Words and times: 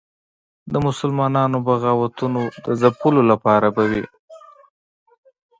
د 0.71 0.73
مسلمانانو 0.87 1.57
بغاوتونو 1.67 2.41
د 2.65 2.67
ځپلو 2.81 3.21
لپاره 3.31 3.67
به 3.75 3.83
وي. 3.91 4.05